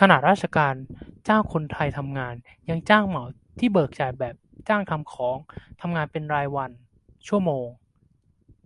[0.00, 0.74] ขนาดราชการ
[1.28, 2.34] จ้างคนไทยทำงาน
[2.68, 3.24] ยัง "จ้างเหมา"
[3.58, 4.34] ที่เบิกจ่ายแบบ
[4.68, 5.36] "จ้างทำของ"
[5.80, 6.70] ทำงานเป็นรายวัน-
[7.26, 7.66] ชั่วโมง